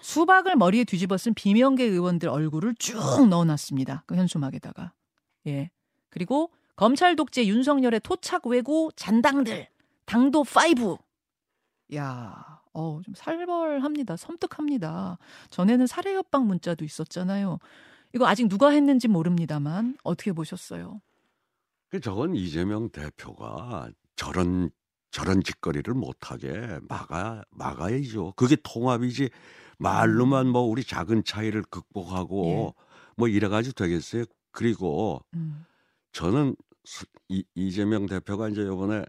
수박을 0.00 0.56
머리에 0.56 0.84
뒤집어 0.84 1.16
쓴 1.16 1.34
비명계 1.34 1.84
의원들 1.84 2.28
얼굴을 2.28 2.74
쭉 2.78 3.28
넣어놨습니다. 3.28 4.04
그 4.06 4.16
현수막에다가. 4.16 4.92
예. 5.46 5.70
그리고 6.10 6.50
검찰 6.76 7.16
독재 7.16 7.46
윤석열의 7.46 8.00
토착 8.00 8.46
외고 8.46 8.90
잔당들 8.96 9.68
당도 10.06 10.40
5. 10.40 10.98
야, 11.94 12.60
어, 12.72 13.00
좀 13.04 13.14
살벌합니다. 13.14 14.16
섬뜩합니다. 14.16 15.18
전에는 15.50 15.86
살해 15.86 16.14
협박 16.14 16.46
문자도 16.46 16.84
있었잖아요. 16.84 17.58
이거 18.14 18.26
아직 18.26 18.48
누가 18.48 18.70
했는지 18.70 19.08
모릅니다만 19.08 19.96
어떻게 20.02 20.32
보셨어요? 20.32 21.00
그 21.88 22.00
저건 22.00 22.34
이재명 22.34 22.88
대표가 22.90 23.90
저런 24.16 24.70
저런 25.10 25.42
짓거리를 25.42 25.92
못하게 25.92 26.78
막아 26.88 27.42
막아야죠. 27.50 28.34
그게 28.36 28.56
통합이지 28.62 29.28
말로만 29.80 30.46
뭐 30.46 30.62
우리 30.62 30.84
작은 30.84 31.24
차이를 31.24 31.62
극복하고 31.62 32.74
뭐 33.16 33.28
이래가지고 33.28 33.72
되겠어요. 33.72 34.24
그리고 34.52 35.24
음. 35.34 35.64
저는 36.12 36.54
수- 36.84 37.06
이, 37.28 37.44
이재명 37.54 38.06
대표가 38.06 38.48
이제 38.50 38.62
이번에 38.62 39.04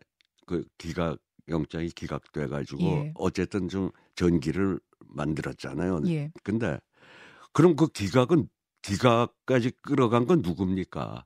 그 0.47 0.63
기각 0.77 1.17
영장이 1.49 1.89
기각돼 1.89 2.47
가지고 2.47 2.83
예. 2.83 3.11
어쨌든 3.15 3.67
좀 3.67 3.91
전기를 4.15 4.79
만들었잖아요. 5.07 6.01
예. 6.07 6.31
근데 6.43 6.79
그럼 7.51 7.75
그 7.75 7.87
기각은 7.87 8.47
기각까지 8.81 9.71
끌어간 9.81 10.25
건 10.25 10.41
누굽니까? 10.41 11.25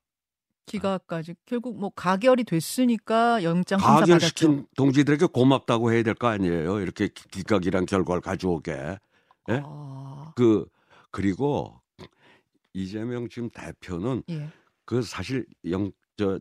기각까지 0.66 1.36
결국 1.46 1.78
뭐 1.80 1.92
가결이 1.92 2.44
됐으니까 2.46 3.44
영장 3.44 3.78
심사 3.78 3.94
받았죠. 3.94 4.12
가결시킨 4.14 4.66
동지들에게 4.76 5.28
고맙다고 5.28 5.92
해야 5.92 6.02
될 6.02 6.16
거 6.16 6.28
아니에요. 6.28 6.80
이렇게 6.80 7.08
기- 7.10 7.28
기각이란 7.30 7.86
결과를 7.86 8.22
가져오게. 8.22 8.98
예? 9.50 9.62
아, 9.64 10.34
그 10.36 10.68
그리고 11.12 11.80
이재명 12.74 13.30
지금 13.30 13.50
대표는 13.50 14.24
예. 14.30 14.50
그 14.86 15.02
사실 15.02 15.46
영저 15.70 16.40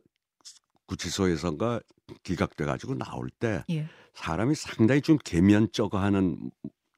구치소에선가 0.86 1.80
기각돼 2.22 2.64
가지고 2.64 2.94
나올 2.94 3.30
때 3.30 3.64
예. 3.70 3.88
사람이 4.14 4.54
상당히 4.54 5.00
좀 5.00 5.18
개면쩍어하는 5.18 6.50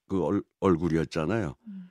그 0.08 0.24
얼, 0.24 0.42
얼굴이었잖아요. 0.60 1.54
음. 1.68 1.90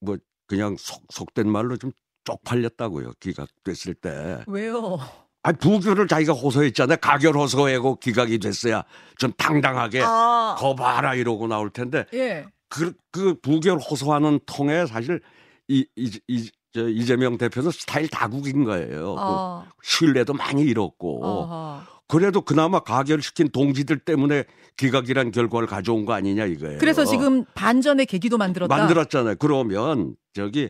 뭐 0.00 0.16
그냥 0.46 0.76
속, 0.78 1.02
속된 1.10 1.48
말로 1.48 1.76
좀 1.76 1.90
쪽팔렸다고요. 2.24 3.12
기각됐을 3.20 3.94
때. 3.94 4.42
왜요? 4.46 4.98
아 5.42 5.52
부교를 5.52 6.08
자기가 6.08 6.32
호소했잖아요. 6.32 6.96
가결 7.02 7.36
호소하고 7.36 7.96
기각이 7.96 8.38
됐어야 8.38 8.82
좀 9.18 9.30
당당하게 9.32 10.00
아, 10.02 10.56
거 10.58 10.74
봐라 10.74 11.14
이러고 11.14 11.46
나올 11.48 11.68
텐데 11.68 12.06
예. 12.14 12.46
그, 12.74 12.92
그 13.12 13.34
부결 13.40 13.78
호소하는 13.78 14.40
통에 14.46 14.86
사실 14.86 15.20
이, 15.68 15.86
이, 15.94 16.20
이, 16.26 16.50
저 16.72 16.88
이재명 16.88 17.38
대표는 17.38 17.70
스타일 17.70 18.08
다국인 18.08 18.64
거예요. 18.64 19.14
아, 19.16 19.64
그 19.68 19.86
신뢰도 19.86 20.34
많이 20.34 20.62
잃었고 20.62 21.24
아하. 21.24 21.86
그래도 22.08 22.40
그나마 22.40 22.80
가결시킨 22.80 23.50
동지들 23.50 24.00
때문에 24.00 24.44
기각이란 24.76 25.30
결과를 25.30 25.68
가져온 25.68 26.04
거 26.04 26.14
아니냐 26.14 26.46
이거예요. 26.46 26.78
그래서 26.78 27.04
지금 27.04 27.44
반전의 27.54 28.06
계기도 28.06 28.38
만들었다. 28.38 28.76
만들었잖아요. 28.76 29.36
그러면 29.38 30.16
저기 30.32 30.68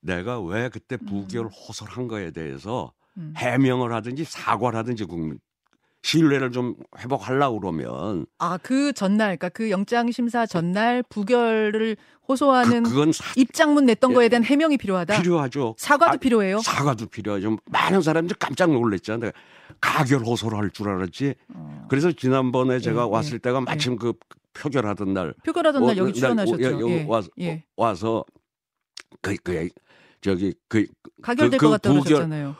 내가 0.00 0.40
왜 0.40 0.68
그때 0.68 0.96
부결 0.96 1.46
음. 1.46 1.48
호소를 1.48 1.96
한 1.96 2.06
거에 2.06 2.30
대해서 2.30 2.92
음. 3.16 3.34
해명을 3.36 3.92
하든지 3.92 4.24
사과를 4.24 4.78
하든지 4.78 5.04
국민 5.04 5.38
신뢰를 6.02 6.50
좀 6.50 6.74
회복하려고 6.98 7.60
그러면 7.60 8.26
아, 8.38 8.58
그 8.60 8.92
전날, 8.92 9.36
그러니까 9.36 9.48
그 9.50 9.70
영장 9.70 10.10
심사 10.10 10.46
전날 10.46 11.02
부결을 11.04 11.96
호소하는 12.28 12.82
그, 12.82 13.12
사, 13.12 13.32
입장문 13.36 13.86
냈던 13.86 14.10
예. 14.10 14.14
거에 14.14 14.28
대한 14.28 14.44
해명이 14.44 14.78
필요하다. 14.78 15.20
필요하죠. 15.22 15.74
사과도 15.78 16.12
아, 16.14 16.16
필요해요. 16.16 16.58
사과도 16.60 17.06
필요하죠. 17.06 17.56
많은 17.66 18.02
사람들이 18.02 18.36
깜짝 18.38 18.72
놀랐잖아요. 18.72 19.30
가결 19.80 20.20
호소를 20.20 20.58
할 20.58 20.70
줄 20.70 20.88
알았지. 20.88 21.34
어. 21.54 21.86
그래서 21.88 22.10
지난번에 22.12 22.78
제가 22.80 23.02
예, 23.04 23.08
왔을 23.08 23.38
때가 23.38 23.60
마침 23.60 23.96
그 23.96 24.12
표결하던 24.54 25.14
날 25.14 25.34
표결하던 25.44 25.82
날 25.86 25.94
어, 25.94 25.96
여기 25.96 26.12
날 26.20 26.34
출연하셨죠. 26.36 26.62
여- 26.62 26.80
여기 26.80 26.92
예. 26.92 27.04
와서, 27.08 27.28
예. 27.40 27.64
와서 27.76 28.24
그, 29.20 29.34
그 29.42 29.68
저기 30.20 30.52
그 30.68 30.84
가결될 31.22 31.58
그것 31.58 31.70
같다고 31.72 31.96
부결- 32.00 32.04
그러셨잖아요. 32.04 32.56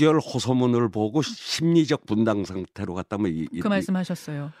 예. 0.00 0.04
부결 0.06 0.18
호소문을 0.18 0.88
보고 0.90 1.22
심리적 1.22 2.06
분당 2.06 2.44
상태로 2.44 2.94
갔다면 2.94 3.32
이, 3.32 3.46
이- 3.52 3.60
그 3.60 3.68
말씀하셨어요. 3.68 4.52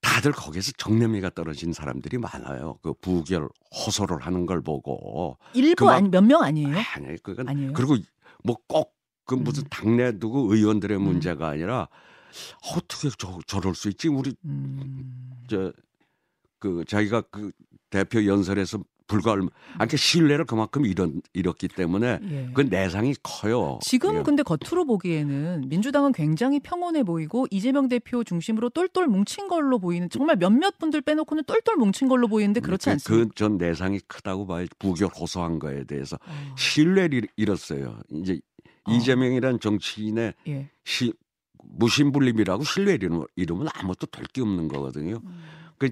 다들 0.00 0.32
거기서 0.32 0.72
정념이가 0.78 1.30
떨어진 1.30 1.72
사람들이 1.74 2.16
많아요. 2.18 2.78
그 2.82 2.94
부결 2.94 3.48
호소를 3.74 4.20
하는 4.24 4.46
걸 4.46 4.62
보고 4.62 5.36
일부 5.52 5.90
아니 5.90 6.08
몇 6.08 6.22
명 6.24 6.42
아니에요? 6.42 6.74
아니 6.94 7.22
그건 7.22 7.48
아니에요. 7.48 7.72
그리고 7.74 7.96
뭐 8.42 8.56
꼭 8.66 8.94
그 9.26 9.34
무슨 9.36 9.62
음. 9.64 9.68
당내 9.70 10.18
두고 10.18 10.52
의원들의 10.52 10.96
음. 10.96 11.02
문제가 11.04 11.50
아니라 11.50 11.88
어떻게 12.74 13.10
저, 13.16 13.38
저럴 13.46 13.76
수 13.76 13.88
있지 13.88 14.08
우리 14.08 14.34
음. 14.44 15.30
저그 15.46 16.84
자기가 16.88 17.20
그 17.30 17.52
대표 17.90 18.24
연설에서 18.26 18.82
불과 19.10 19.32
얼마 19.32 19.48
아니 19.76 19.90
그 19.90 19.96
신뢰를 19.96 20.44
그만큼 20.44 20.86
잃었, 20.86 21.10
잃었기 21.34 21.66
때문에 21.66 22.20
예. 22.30 22.50
그 22.54 22.60
내상이 22.60 23.14
커요. 23.24 23.80
지금 23.82 24.18
예. 24.18 24.22
근데 24.22 24.44
겉으로 24.44 24.84
보기에는 24.86 25.64
민주당은 25.68 26.12
굉장히 26.12 26.60
평온해 26.60 27.02
보이고 27.02 27.46
이재명 27.50 27.88
대표 27.88 28.22
중심으로 28.22 28.70
똘똘 28.70 29.08
뭉친 29.08 29.48
걸로 29.48 29.80
보이는 29.80 30.08
정말 30.10 30.36
몇몇 30.36 30.78
분들 30.78 31.00
빼놓고는 31.00 31.42
똘똘 31.44 31.74
뭉친 31.76 32.06
걸로 32.08 32.28
보이는데 32.28 32.60
그렇지 32.60 32.88
않습니다. 32.90 33.28
그전 33.28 33.58
내상이 33.58 33.98
크다고 34.06 34.46
봐요. 34.46 34.66
부결 34.78 35.08
호소한 35.08 35.58
거에 35.58 35.82
대해서 35.84 36.16
어, 36.16 36.54
신뢰를 36.56 37.14
잃- 37.24 37.28
잃었어요. 37.36 37.98
이제 38.12 38.40
어. 38.84 38.92
이재명이란 38.92 39.58
정치인의 39.58 40.34
예. 40.48 40.70
시, 40.84 41.12
무신불림이라고 41.64 42.62
신뢰를 42.64 43.08
잃으면- 43.08 43.26
잃으면 43.36 43.66
아무것도 43.74 44.06
될 44.06 44.24
게 44.32 44.40
없는 44.42 44.68
거거든요. 44.68 45.20
음. 45.24 45.42
그 45.78 45.90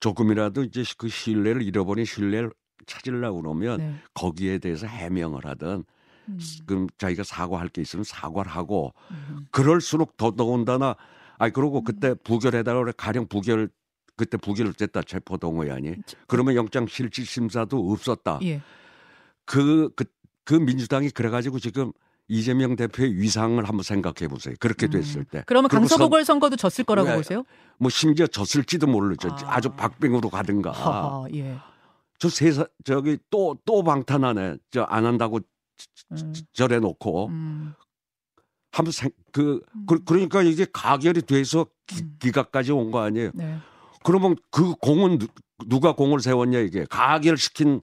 조- 0.00 0.10
조금이라도 0.10 0.64
이제 0.64 0.82
그 0.98 1.08
신뢰를 1.08 1.62
잃어버린 1.62 2.04
신뢰를 2.04 2.50
찾으려고 2.86 3.42
그러면 3.42 3.78
네. 3.78 3.94
거기에 4.14 4.58
대해서 4.58 4.86
해명을 4.86 5.44
하든 5.44 5.84
음. 6.28 6.38
그럼 6.66 6.86
자기가 6.98 7.22
사과할 7.22 7.68
게 7.68 7.82
있으면 7.82 8.04
사과를 8.04 8.50
하고 8.50 8.92
음. 9.10 9.46
그럴수록 9.50 10.16
더 10.16 10.30
더군다나 10.32 10.96
아니 11.38 11.52
그러고 11.52 11.82
그때 11.82 12.14
부결해달라고 12.14 12.84
그래 12.84 12.92
가령 12.96 13.28
부결 13.28 13.68
그때 14.16 14.36
부결 14.36 14.72
됐다 14.74 15.02
체포동의안이 15.02 15.96
그러면 16.26 16.54
영장 16.54 16.86
실질 16.86 17.24
심사도 17.24 17.90
없었다. 17.92 18.38
예. 18.42 18.60
그, 19.46 19.90
그, 19.96 20.04
그 20.44 20.54
민주당이 20.54 21.10
그래가지고 21.10 21.58
지금 21.58 21.92
이재명 22.30 22.76
대표의 22.76 23.16
위상을 23.16 23.62
한번 23.64 23.82
생각해 23.82 24.28
보세요. 24.28 24.54
그렇게 24.60 24.86
음. 24.86 24.90
됐을 24.90 25.24
때. 25.24 25.42
그러면 25.46 25.68
그리고 25.68 25.80
강서보궐 25.80 26.24
선거도 26.24 26.54
졌을 26.56 26.84
거라고 26.84 27.08
네. 27.10 27.16
보세요? 27.16 27.42
뭐 27.78 27.90
심지어 27.90 28.26
졌을지도 28.28 28.86
모르죠. 28.86 29.28
아. 29.44 29.56
아. 29.56 29.60
주 29.60 29.70
박빙으로 29.70 30.30
가든가. 30.30 30.70
하하, 30.70 31.26
예. 31.34 31.58
저 32.20 32.28
세사 32.28 32.66
저기 32.84 33.18
또 33.30 33.56
또 33.64 33.82
방탄하네. 33.82 34.58
저 34.70 34.84
안 34.88 35.06
한다고 35.06 35.40
음. 36.12 36.32
절해 36.52 36.78
놓고 36.78 37.26
음. 37.28 37.74
한번 38.70 38.92
생, 38.92 39.10
그, 39.32 39.60
그 39.88 40.04
그러니까 40.04 40.42
이게 40.42 40.64
가결이 40.72 41.22
돼서 41.22 41.66
기, 41.88 42.02
음. 42.02 42.16
기각까지 42.20 42.70
온 42.70 42.92
거 42.92 43.00
아니에요. 43.02 43.32
네. 43.34 43.56
그러면 44.04 44.36
그 44.52 44.74
공은 44.76 45.18
누, 45.18 45.26
누가 45.66 45.92
공을 45.94 46.20
세웠냐 46.20 46.60
이게 46.60 46.86
가결시킨 46.88 47.80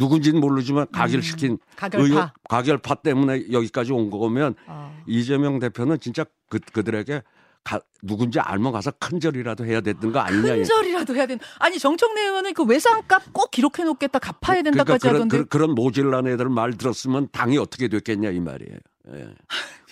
누군지는 0.00 0.40
모르지만 0.40 0.86
가결시킨 0.90 1.52
음. 1.52 1.58
가결파. 1.76 2.04
의원 2.04 2.30
가결파 2.48 2.94
때문에 2.96 3.52
여기까지 3.52 3.92
온 3.92 4.10
거면 4.10 4.54
아. 4.66 4.90
이재명 5.06 5.58
대표는 5.58 6.00
진짜 6.00 6.24
그 6.48 6.58
그들에게 6.72 7.22
가, 7.62 7.78
누군지 8.02 8.40
알면 8.40 8.72
가서 8.72 8.90
큰절이라도 8.92 9.66
해야 9.66 9.82
됐던 9.82 10.12
거 10.12 10.20
아니냐. 10.20 10.54
큰절이라도 10.56 11.14
해야 11.14 11.26
된다. 11.26 11.44
아니 11.58 11.78
정청래 11.78 12.22
의원은 12.22 12.54
그 12.54 12.64
외상값 12.64 13.34
꼭 13.34 13.50
기록해 13.50 13.84
놓겠다 13.84 14.18
갚아야 14.18 14.62
된다까지 14.62 15.00
그러니까 15.02 15.08
그런, 15.08 15.14
하던데. 15.14 15.38
그, 15.38 15.44
그런 15.44 15.74
모질란 15.74 16.26
애들 16.26 16.48
말 16.48 16.72
들었으면 16.78 17.28
당이 17.30 17.58
어떻게 17.58 17.88
됐겠냐 17.88 18.30
이 18.30 18.40
말이에요. 18.40 18.78
예. 19.14 19.34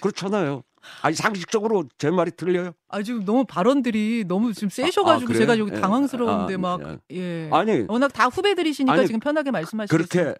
그렇잖아요. 0.00 0.62
아니 1.02 1.14
상식적으로 1.14 1.84
제 1.98 2.10
말이 2.10 2.30
틀려요? 2.30 2.72
아 2.88 3.02
지금 3.02 3.24
너무 3.24 3.44
발언들이 3.44 4.24
너무 4.26 4.52
지금 4.52 4.68
세셔가지고 4.70 5.24
아, 5.24 5.26
그래요? 5.26 5.38
제가 5.40 5.58
여기 5.58 5.72
예. 5.74 5.80
당황스러운데 5.80 6.54
아, 6.54 6.58
막 6.58 6.80
예. 7.12 7.16
예. 7.16 7.50
아니 7.52 7.84
워낙 7.88 8.08
다 8.12 8.26
후배들이시니까 8.26 8.92
아니, 8.92 9.06
지금 9.06 9.20
편하게 9.20 9.50
말씀하시겠어요. 9.50 10.06
그렇게 10.08 10.34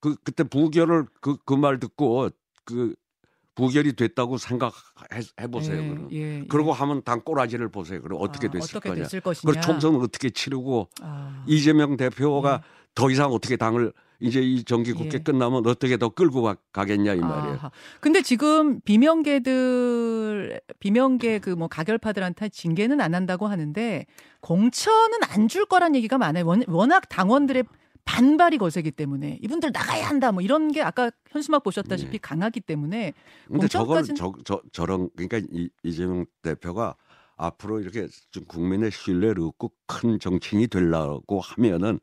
그 0.00 0.16
그때 0.24 0.44
부결을 0.44 1.06
그 1.20 1.36
그 1.44 1.56
말 1.56 1.78
듣고 1.78 2.30
그 2.64 2.94
부결이 3.56 3.94
됐다고 3.94 4.38
생각해 4.38 4.70
보세요. 5.52 5.82
예, 5.82 5.88
그럼. 5.88 6.08
예, 6.12 6.16
예. 6.40 6.44
그러고 6.48 6.72
하면 6.72 7.02
당 7.02 7.20
꼬라지를 7.20 7.68
보세요. 7.68 8.00
그럼 8.00 8.18
어떻게 8.22 8.46
아, 8.46 8.50
됐을 8.50 8.76
어떻게 8.78 8.88
거냐. 8.90 9.06
그리고 9.44 9.60
총선을 9.60 10.00
어떻게 10.00 10.30
치르고 10.30 10.88
아, 11.02 11.44
이재명 11.46 11.96
대표가 11.96 12.62
더 12.94 13.10
이상 13.10 13.32
어떻게 13.32 13.56
당을 13.56 13.92
이제 14.20 14.40
이 14.40 14.62
정기국회 14.64 15.10
예. 15.14 15.18
끝나면 15.22 15.66
어떻게 15.66 15.96
더 15.96 16.10
끌고 16.10 16.42
가, 16.42 16.56
가겠냐 16.72 17.14
이 17.14 17.20
말이에요. 17.20 17.54
아하. 17.56 17.70
근데 18.00 18.20
지금 18.22 18.80
비명계들 19.60 20.60
비명계 20.78 21.38
그 21.40 21.50
뭐 21.60 21.68
가결파들한테 21.68 22.48
징계는 22.48 23.00
안 23.00 23.14
한다고 23.14 23.46
하는데 23.46 24.06
공천은 24.40 25.18
안 25.28 25.48
줄 25.48 25.66
거란 25.66 25.94
얘기가 25.96 26.16
많아요. 26.16 26.46
원- 26.46 26.64
워낙 26.68 27.08
당원들의 27.08 27.64
반발이 28.04 28.56
거세기 28.58 28.90
때문에 28.92 29.38
이분들 29.42 29.70
나가야 29.72 30.06
한다 30.08 30.32
뭐 30.32 30.42
이런 30.42 30.70
게 30.72 30.80
아까 30.82 31.10
현수막 31.30 31.62
보셨다시피 31.62 32.18
강하기 32.18 32.60
때문에 32.60 33.12
근데 33.48 33.68
저걸 33.68 34.04
저, 34.16 34.32
저 34.44 34.60
저런 34.72 35.10
그러니까 35.16 35.38
이, 35.52 35.68
이재명 35.82 36.24
대표가 36.42 36.94
앞으로 37.36 37.80
이렇게 37.80 38.06
좀 38.30 38.44
국민의 38.46 38.90
신뢰를 38.90 39.42
얻고 39.42 39.72
큰 39.86 40.18
정치인이 40.18 40.66
되려고 40.68 41.40
하면은 41.40 42.00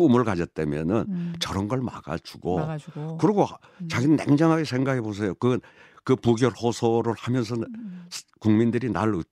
꿈을 0.00 0.24
가졌다면은 0.24 1.04
음, 1.08 1.32
저런 1.40 1.68
걸 1.68 1.82
막아주고 1.82 2.58
막아주고 2.58 3.18
그리고 3.18 3.46
음. 3.82 3.88
자기는 3.88 4.16
냉정하게 4.16 4.64
생각해 4.64 5.02
보세요. 5.02 5.34
그, 5.34 5.60
그 6.04 6.16
부결 6.16 6.52
호소를 6.52 7.12
하면서 7.18 7.54
음. 7.54 8.06
국민들이 8.38 8.88
날내 8.90 9.22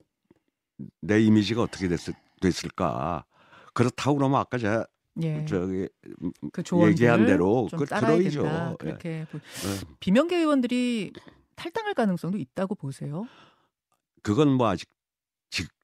이미지가 1.08 1.62
어떻게 1.62 1.88
됐을, 1.88 2.12
됐을까. 2.42 3.24
그렇다고 3.72 4.16
그러면 4.18 4.40
아까 4.40 4.58
제가 4.58 4.86
예. 5.22 5.44
저기 5.46 5.88
그 6.52 6.62
조언들 6.62 6.92
얘기한 6.92 7.24
대로 7.24 7.66
들어야죠. 7.70 8.42
된다. 8.42 8.70
예. 8.72 8.76
그렇게 8.78 9.26
보- 9.32 9.38
예. 9.38 9.94
비명계 10.00 10.36
의원들이 10.36 11.12
탈당할 11.56 11.94
가능성도 11.94 12.36
있다고 12.36 12.74
보세요. 12.74 13.24
그건 14.22 14.52
뭐 14.52 14.68
아직 14.68 14.88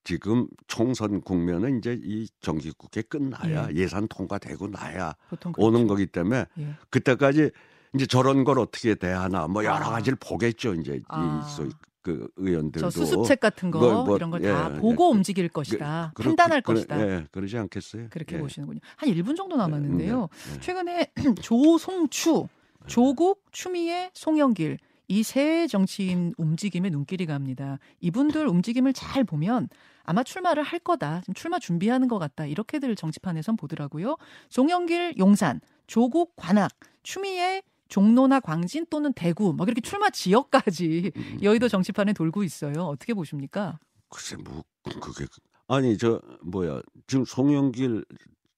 지, 0.04 0.14
지금 0.14 0.46
총선 0.68 1.20
국면은 1.22 1.78
이제 1.78 1.98
이 2.02 2.28
정기국회 2.40 3.02
끝나야 3.02 3.68
예. 3.74 3.88
산 3.88 4.06
통과되고 4.06 4.68
나야 4.68 5.14
오는 5.56 5.80
그렇죠. 5.80 5.86
거기 5.88 6.06
때문에 6.06 6.46
예. 6.58 6.74
그때까지 6.90 7.50
이제 7.94 8.06
저런 8.06 8.44
걸 8.44 8.58
어떻게 8.58 8.94
대하나 8.94 9.48
뭐 9.48 9.64
여러 9.64 9.76
아. 9.76 9.90
가지를 9.90 10.18
보겠죠 10.20 10.74
이제 10.74 11.00
아. 11.08 11.42
이 11.44 11.50
소위 11.50 11.70
그 12.02 12.28
의원들도 12.36 12.80
저 12.80 12.90
수습책 12.90 13.40
같은 13.40 13.70
거 13.70 13.78
뭐, 13.78 14.04
뭐, 14.04 14.16
이런 14.16 14.30
걸다 14.30 14.74
예, 14.76 14.78
보고 14.78 15.08
예. 15.10 15.16
움직일 15.16 15.48
것이다. 15.48 16.12
그러- 16.14 16.28
판단할 16.28 16.60
그- 16.60 16.74
것이다. 16.74 17.00
예, 17.00 17.26
그러지 17.32 17.56
않겠어요? 17.56 18.08
그렇게 18.10 18.36
예. 18.36 18.40
보시는군요. 18.40 18.80
한 18.96 19.08
1분 19.08 19.34
정도 19.34 19.56
남았는데요. 19.56 20.28
네, 20.30 20.36
네. 20.52 20.60
최근에 20.60 21.12
조송추, 21.40 22.46
조국, 22.86 23.42
추미애, 23.52 24.10
송영길 24.12 24.76
이세 25.08 25.66
정치인 25.66 26.34
움직임에 26.36 26.90
눈길이 26.90 27.24
갑니다. 27.24 27.78
이분들 28.00 28.46
움직임을 28.48 28.92
잘 28.92 29.24
보면 29.24 29.68
아마 30.04 30.22
출마를 30.22 30.62
할 30.62 30.78
거다. 30.78 31.20
지금 31.22 31.34
출마 31.34 31.58
준비하는 31.58 32.08
것 32.08 32.18
같다. 32.18 32.46
이렇게들 32.46 32.94
정치판에선 32.96 33.56
보더라고요. 33.56 34.16
송영길 34.50 35.16
용산, 35.18 35.60
조국 35.86 36.34
관악, 36.36 36.70
추미애 37.02 37.62
종로나 37.88 38.40
광진 38.40 38.86
또는 38.90 39.12
대구 39.12 39.52
막 39.52 39.68
이렇게 39.68 39.80
출마 39.80 40.10
지역까지 40.10 41.12
음. 41.16 41.38
여의도 41.42 41.68
정치판에 41.68 42.12
돌고 42.12 42.42
있어요. 42.42 42.84
어떻게 42.84 43.14
보십니까? 43.14 43.78
글쎄 44.08 44.36
뭐 44.36 44.64
그게 45.00 45.26
아니 45.68 45.96
저 45.98 46.20
뭐야 46.42 46.80
지금 47.06 47.24
송영길 47.24 48.04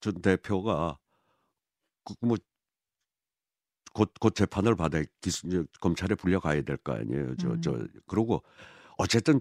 전 0.01 0.21
대표가 0.23 0.99
그뭐 2.05 2.37
곧, 3.93 4.13
곧 4.21 4.35
재판을 4.35 4.77
받아 4.77 5.01
이제 5.01 5.65
검찰에 5.81 6.15
불려가야 6.15 6.63
될 6.63 6.77
거 6.79 6.93
아니에요. 6.93 7.35
저, 7.37 7.49
음. 7.49 7.63
저, 7.63 7.79
그러고 8.07 8.43
어쨌든 8.99 9.41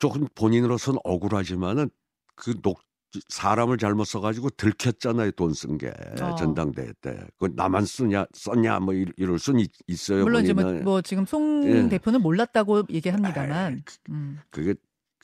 조금 0.00 0.26
본인으로서는 0.34 0.98
억울하지만은 1.04 1.90
그 2.34 2.60
녹, 2.62 2.80
사람을 3.28 3.76
잘못 3.76 4.04
써가지고 4.04 4.50
들켰잖아요. 4.50 5.32
돈 5.32 5.52
쓴게 5.52 5.92
어. 6.22 6.34
전당대회 6.36 6.92
때. 7.00 7.18
그 7.38 7.50
나만 7.54 7.84
쓰냐, 7.84 8.24
썼냐 8.32 8.80
뭐 8.80 8.94
이- 8.94 9.04
이럴 9.16 9.38
수는 9.38 9.60
있- 9.60 9.70
있어요. 9.86 10.22
물론 10.24 10.42
이제 10.44 10.52
뭐. 10.54 10.64
뭐 10.82 11.02
지금 11.02 11.26
송 11.26 11.62
예. 11.68 11.88
대표는 11.88 12.22
몰랐다고 12.22 12.84
얘기합니다만. 12.90 13.82
그- 13.84 13.94
음. 14.10 14.38
그게 14.50 14.74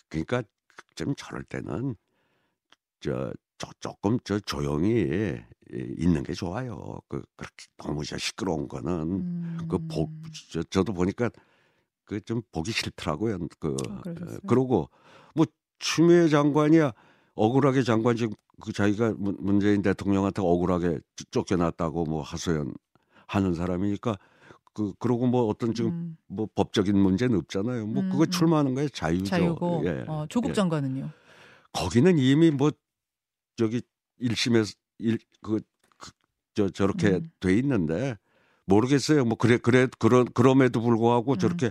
그러니까 0.08 0.42
좀 0.94 1.14
저럴 1.16 1.42
때는 1.44 1.94
저, 3.00 3.32
저 3.56 3.68
조금 3.80 4.18
저 4.24 4.38
조용히 4.40 4.90
예, 5.10 5.46
있는 5.96 6.22
게 6.22 6.32
좋아요. 6.34 7.00
그 7.08 7.22
그렇게 7.36 7.66
너무 7.78 8.04
저 8.04 8.18
시끄러운 8.18 8.68
거는 8.68 8.92
음. 8.92 9.58
그복 9.68 10.10
저, 10.50 10.62
저도 10.64 10.92
보니까 10.92 11.30
그 12.06 12.20
좀 12.22 12.40
보기 12.52 12.72
싫더라고요. 12.72 13.38
그 13.58 13.76
아? 13.90 14.02
그러고 14.46 14.88
뭐 15.34 15.44
추미애 15.78 16.28
장관이야 16.28 16.92
억울하게 17.34 17.82
장관 17.82 18.16
지금 18.16 18.34
그 18.62 18.72
자기가 18.72 19.14
문- 19.18 19.36
문재인 19.40 19.82
대통령한테 19.82 20.40
억울하게 20.40 21.00
쫓- 21.16 21.30
쫓겨났다고 21.32 22.04
뭐 22.04 22.22
하소연 22.22 22.72
하는 23.26 23.54
사람이니까 23.54 24.16
그 24.72 24.92
그러고 24.98 25.26
뭐 25.26 25.46
어떤 25.48 25.74
지금 25.74 25.90
음, 25.90 26.16
뭐 26.28 26.48
법적인 26.54 26.96
문제는 26.96 27.36
없잖아요. 27.38 27.86
뭐 27.86 28.02
음, 28.02 28.10
그거 28.10 28.24
음. 28.24 28.30
출마하는 28.30 28.74
거에 28.74 28.88
자유죠. 28.88 29.24
자유고 29.26 29.82
예. 29.86 30.04
어, 30.06 30.26
조국 30.28 30.50
예. 30.50 30.54
장관은요. 30.54 31.10
거기는 31.72 32.18
이미 32.18 32.50
뭐 32.50 32.70
저기 33.56 33.82
1심에서 34.20 34.74
일그 34.98 35.60
그, 35.98 36.10
저 36.54 36.68
저렇게 36.70 37.08
음. 37.08 37.30
돼 37.40 37.54
있는데 37.58 38.16
모르겠어요. 38.66 39.24
뭐 39.24 39.36
그래 39.36 39.58
그래 39.58 39.88
그런 39.98 40.24
그럼에도 40.32 40.80
불구하고 40.80 41.32
음. 41.34 41.38
저렇게 41.38 41.70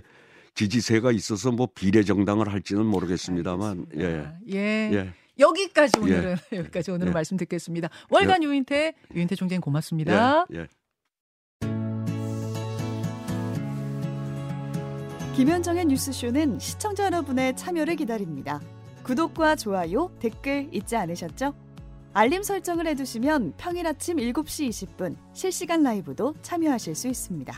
지지세가 0.56 1.12
있어서 1.12 1.52
뭐 1.52 1.68
비례 1.72 2.02
정당을 2.02 2.52
할지는 2.52 2.84
모르겠습니다만 2.86 3.86
예. 3.98 4.26
예. 4.52 4.90
예. 4.92 5.12
여기까지 5.38 6.00
오늘은 6.00 6.36
여기까지 6.52 6.90
오늘은 6.90 7.10
예. 7.10 7.14
말씀 7.14 7.36
듣겠습니다. 7.36 7.90
월간 8.10 8.42
유인태 8.42 8.94
유인태 9.14 9.36
총재님 9.36 9.60
고맙습니다. 9.60 10.46
예. 10.54 10.60
예. 10.60 10.66
김현정의 15.36 15.84
뉴스쇼는 15.84 16.58
시청자 16.58 17.04
여러분의 17.04 17.54
참여를 17.54 17.96
기다립니다. 17.96 18.62
구독과 19.02 19.56
좋아요, 19.56 20.10
댓글 20.18 20.70
잊지 20.72 20.96
않으셨죠? 20.96 21.54
알림 22.14 22.42
설정을 22.42 22.86
해두시면 22.86 23.52
평일 23.58 23.86
아침 23.86 24.16
7시 24.16 24.70
20분 24.70 25.16
실시간 25.34 25.82
라이브도 25.82 26.34
참여하실 26.40 26.94
수 26.94 27.08
있습니다. 27.08 27.54